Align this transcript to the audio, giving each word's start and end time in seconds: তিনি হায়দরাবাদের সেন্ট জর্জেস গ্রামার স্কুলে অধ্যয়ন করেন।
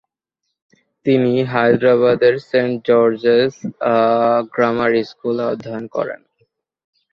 তিনি 1.05 1.33
হায়দরাবাদের 1.51 2.35
সেন্ট 2.49 2.75
জর্জেস 2.87 3.53
গ্রামার 4.53 4.91
স্কুলে 5.09 5.43
অধ্যয়ন 5.51 5.85
করেন। 5.95 6.21